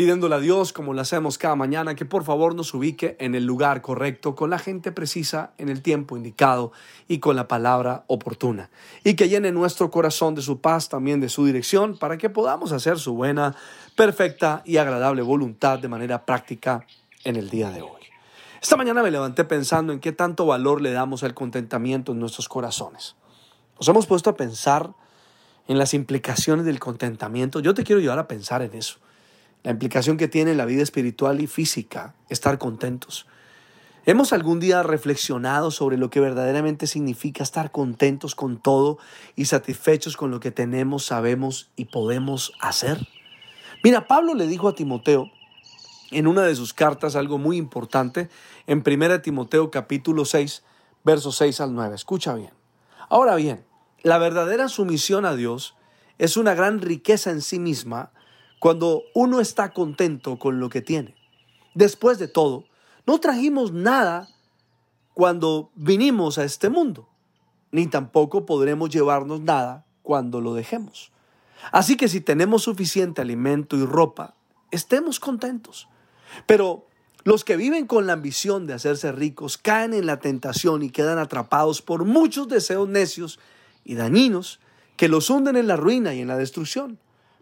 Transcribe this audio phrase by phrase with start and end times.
[0.00, 3.44] pidiéndole a Dios, como lo hacemos cada mañana, que por favor nos ubique en el
[3.44, 6.72] lugar correcto, con la gente precisa, en el tiempo indicado
[7.06, 8.70] y con la palabra oportuna.
[9.04, 12.72] Y que llene nuestro corazón de su paz, también de su dirección, para que podamos
[12.72, 13.54] hacer su buena,
[13.94, 16.86] perfecta y agradable voluntad de manera práctica
[17.24, 18.00] en el día de hoy.
[18.62, 22.48] Esta mañana me levanté pensando en qué tanto valor le damos al contentamiento en nuestros
[22.48, 23.16] corazones.
[23.78, 24.94] Nos hemos puesto a pensar
[25.68, 27.60] en las implicaciones del contentamiento.
[27.60, 28.98] Yo te quiero ayudar a pensar en eso
[29.62, 33.26] la implicación que tiene en la vida espiritual y física, estar contentos.
[34.06, 38.98] ¿Hemos algún día reflexionado sobre lo que verdaderamente significa estar contentos con todo
[39.36, 43.06] y satisfechos con lo que tenemos, sabemos y podemos hacer?
[43.84, 45.30] Mira, Pablo le dijo a Timoteo
[46.10, 48.30] en una de sus cartas algo muy importante
[48.66, 50.64] en 1 Timoteo capítulo 6,
[51.04, 51.94] versos 6 al 9.
[51.94, 52.52] Escucha bien.
[53.10, 53.64] Ahora bien,
[54.02, 55.76] la verdadera sumisión a Dios
[56.16, 58.12] es una gran riqueza en sí misma
[58.60, 61.16] cuando uno está contento con lo que tiene.
[61.74, 62.66] Después de todo,
[63.06, 64.28] no trajimos nada
[65.14, 67.08] cuando vinimos a este mundo,
[67.72, 71.10] ni tampoco podremos llevarnos nada cuando lo dejemos.
[71.72, 74.34] Así que si tenemos suficiente alimento y ropa,
[74.70, 75.88] estemos contentos.
[76.46, 76.86] Pero
[77.24, 81.18] los que viven con la ambición de hacerse ricos caen en la tentación y quedan
[81.18, 83.38] atrapados por muchos deseos necios
[83.84, 84.60] y dañinos
[84.96, 86.98] que los hunden en la ruina y en la destrucción.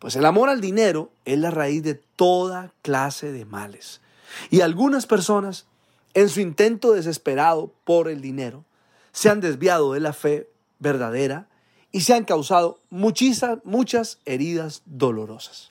[0.00, 4.00] Pues el amor al dinero es la raíz de toda clase de males.
[4.48, 5.66] Y algunas personas,
[6.14, 8.64] en su intento desesperado por el dinero,
[9.12, 11.48] se han desviado de la fe verdadera
[11.92, 15.70] y se han causado muchas, muchas heridas dolorosas.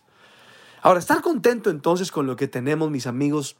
[0.83, 3.57] Ahora, estar contento entonces con lo que tenemos, mis amigos,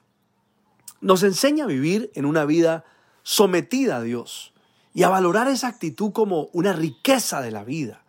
[1.01, 2.85] nos enseña a vivir en una vida
[3.23, 4.53] sometida a Dios
[4.93, 8.03] y a valorar esa actitud como una riqueza de la vida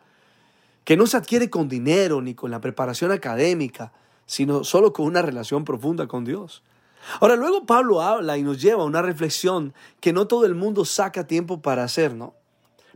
[0.90, 3.92] que no se adquiere con dinero ni con la preparación académica,
[4.26, 6.64] sino solo con una relación profunda con Dios.
[7.20, 10.84] Ahora, luego Pablo habla y nos lleva a una reflexión que no todo el mundo
[10.84, 12.34] saca tiempo para hacer, ¿no?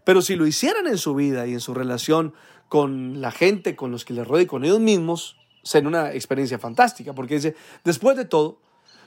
[0.02, 2.34] Pero si lo hicieran en su vida y en su relación
[2.68, 6.58] con la gente, con los que les rodean y con ellos mismos, sería una experiencia
[6.58, 7.54] fantástica, porque dice,
[7.84, 8.58] después de todo,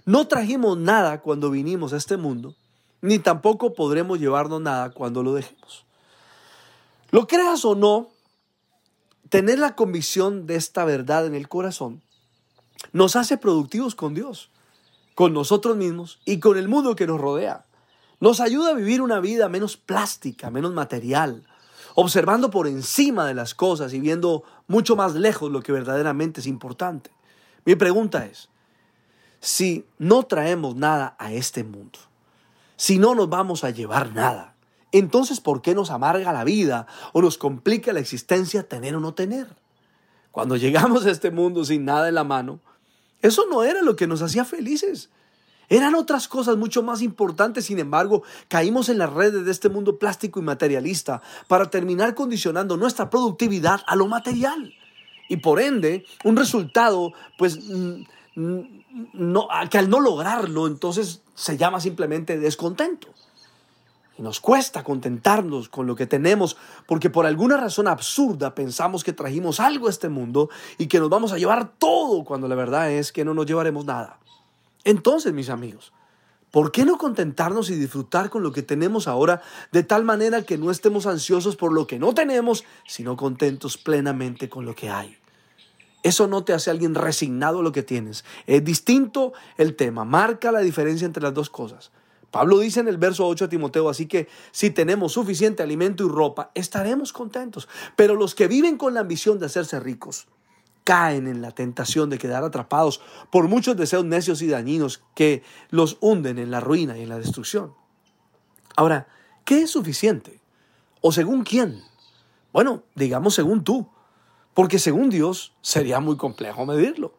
[0.06, 2.56] no trajimos nada cuando vinimos a este mundo,
[3.02, 5.86] ni tampoco podremos llevarnos nada cuando lo dejemos.
[7.12, 8.16] Lo creas o no,
[9.30, 12.02] tener la convicción de esta verdad en el corazón
[12.94, 14.52] nos hace productivos con Dios,
[15.16, 17.66] con nosotros mismos y con el mundo que nos rodea.
[18.20, 21.44] Nos ayuda a vivir una vida menos plástica, menos material,
[21.96, 26.48] observando por encima de las cosas y viendo mucho más lejos lo que verdaderamente es
[26.48, 27.12] importante.
[27.66, 28.50] Mi pregunta es,
[29.40, 32.00] si no traemos nada a este mundo,
[32.76, 34.56] si no nos vamos a llevar nada,
[35.00, 39.14] entonces, ¿por qué nos amarga la vida o nos complica la existencia tener o no
[39.14, 39.48] tener?
[40.32, 42.60] Cuando llegamos a este mundo sin nada en la mano,
[43.22, 45.10] eso no era lo que nos hacía felices.
[45.70, 50.00] Eran otras cosas mucho más importantes, sin embargo, caímos en las redes de este mundo
[50.00, 54.74] plástico y materialista para terminar condicionando nuestra productividad a lo material.
[55.28, 57.60] Y por ende, un resultado, pues,
[58.36, 63.10] que al no lograrlo, entonces se llama simplemente descontento.
[64.18, 66.58] Y nos cuesta contentarnos con lo que tenemos
[66.88, 71.10] porque por alguna razón absurda pensamos que trajimos algo a este mundo y que nos
[71.10, 74.20] vamos a llevar todo cuando la verdad es que no nos llevaremos nada.
[74.84, 75.94] Entonces, mis amigos,
[76.50, 79.42] ¿por qué no contentarnos y disfrutar con lo que tenemos ahora
[79.72, 84.50] de tal manera que no estemos ansiosos por lo que no tenemos, sino contentos plenamente
[84.50, 85.18] con lo que hay?
[86.02, 88.24] Eso no te hace alguien resignado a lo que tienes.
[88.46, 91.92] Es distinto el tema, marca la diferencia entre las dos cosas.
[92.32, 96.10] Pablo dice en el verso 8 a Timoteo, así que si tenemos suficiente alimento y
[96.10, 97.68] ropa, estaremos contentos.
[97.96, 100.28] Pero los que viven con la ambición de hacerse ricos,
[100.88, 105.98] caen en la tentación de quedar atrapados por muchos deseos necios y dañinos que los
[106.00, 107.74] hunden en la ruina y en la destrucción.
[108.78, 109.08] Ahora,
[109.44, 110.40] ¿qué es suficiente?
[111.02, 111.82] ¿O según quién?
[112.54, 113.90] Bueno, digamos según tú,
[114.54, 117.14] porque según Dios sería muy complejo medirlo.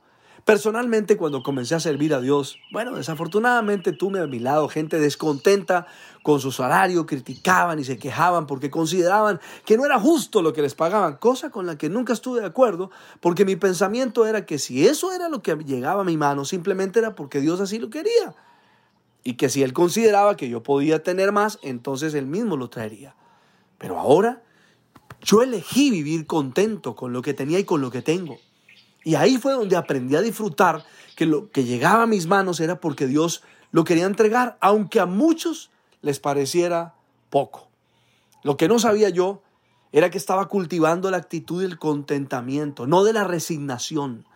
[0.45, 5.87] Personalmente, cuando comencé a servir a Dios, bueno, desafortunadamente tuve a mi lado gente descontenta
[6.23, 10.63] con su salario, criticaban y se quejaban porque consideraban que no era justo lo que
[10.63, 12.91] les pagaban, cosa con la que nunca estuve de acuerdo,
[13.21, 16.99] porque mi pensamiento era que si eso era lo que llegaba a mi mano, simplemente
[16.99, 18.35] era porque Dios así lo quería.
[19.25, 23.15] Y que si Él consideraba que yo podía tener más, entonces Él mismo lo traería.
[23.77, 24.43] Pero ahora
[25.21, 28.39] yo elegí vivir contento con lo que tenía y con lo que tengo.
[29.09, 30.85] Y ahí fue donde aprendí a disfrutar
[31.17, 35.07] que lo que llegaba a mis manos era porque Dios lo quería entregar, aunque a
[35.07, 35.71] muchos
[36.03, 36.95] les pareciera
[37.31, 37.69] poco.
[38.43, 39.41] Lo que no sabía yo
[39.93, 44.27] era que estaba cultivando la actitud del contentamiento, no de la resignación,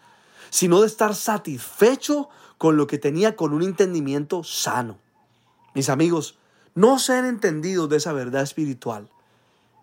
[0.49, 4.97] sino de estar satisfecho con lo que tenía con un entendimiento sano.
[5.75, 6.39] Mis amigos,
[6.75, 9.11] no ser entendidos de esa verdad espiritual,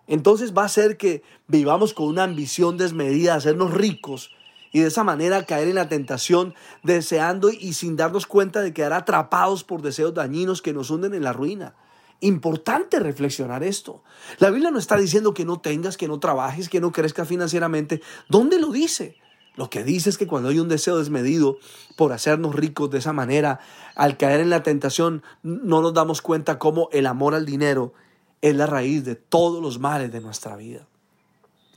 [0.08, 4.32] entonces va a ser que vivamos con una ambición desmedida de hacernos ricos
[4.72, 8.94] y de esa manera caer en la tentación deseando y sin darnos cuenta de quedar
[8.94, 11.76] atrapados por deseos dañinos que nos hunden en la ruina.
[12.22, 14.04] Importante reflexionar esto.
[14.40, 18.02] La Biblia no está diciendo que no tengas, que no trabajes, que no crezcas financieramente.
[18.28, 19.16] ¿Dónde lo dice?
[19.56, 21.58] Lo que dice es que cuando hay un deseo desmedido
[21.98, 23.60] por hacernos ricos de esa manera,
[23.96, 27.94] al caer en la tentación, no nos damos cuenta cómo el amor al dinero
[28.42, 30.88] es la raíz de todos los males de nuestra vida.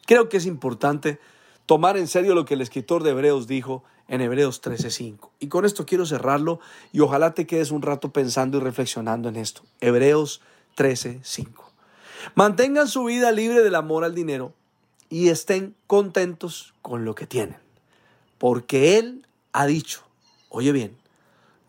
[0.06, 1.18] Creo que es importante
[1.66, 5.30] tomar en serio lo que el escritor de Hebreos dijo en Hebreos 13:5.
[5.38, 6.60] Y con esto quiero cerrarlo
[6.92, 9.62] y ojalá te quedes un rato pensando y reflexionando en esto.
[9.80, 10.40] Hebreos
[10.76, 11.72] 13:5.
[12.34, 14.52] Mantengan su vida libre del amor al dinero
[15.08, 17.58] y estén contentos con lo que tienen.
[18.38, 20.02] Porque Él ha dicho,
[20.48, 20.96] oye bien,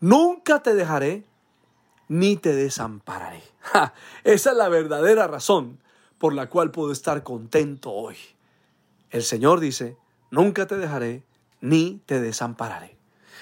[0.00, 1.24] nunca te dejaré
[2.08, 3.42] ni te desampararé.
[4.24, 5.78] esa es la verdadera razón
[6.18, 8.16] por la cual puedo estar contento hoy.
[9.14, 9.96] El Señor dice,
[10.32, 11.22] nunca te dejaré
[11.60, 12.96] ni te desampararé.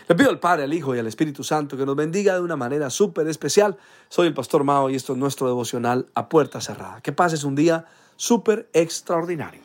[0.07, 2.57] Le pido al Padre, al Hijo y al Espíritu Santo que nos bendiga de una
[2.57, 3.79] manera súper especial.
[4.11, 7.01] Soy el Pastor Mao y esto es nuestro devocional a puerta cerrada.
[7.01, 7.87] Que pases un día
[8.17, 9.63] súper extraordinario.